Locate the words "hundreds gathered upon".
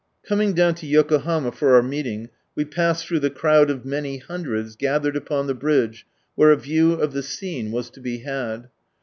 4.17-5.45